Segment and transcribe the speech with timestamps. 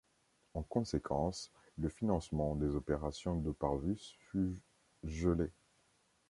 [0.55, 4.57] En conséquence, le financement des opérations de Parvus fut
[5.03, 5.51] gelé.